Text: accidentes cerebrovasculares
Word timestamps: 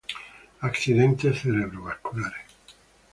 accidentes 0.61 1.37
cerebrovasculares 1.43 2.49